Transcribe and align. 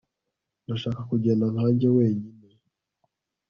Ndashaka 0.63 1.01
kugenda 1.09 1.45
nkanjye 1.53 1.87
wenyine 1.97 2.47